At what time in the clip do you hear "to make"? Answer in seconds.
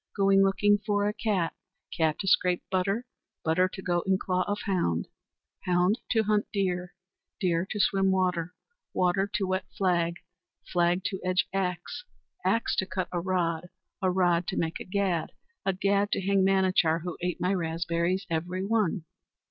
14.47-14.79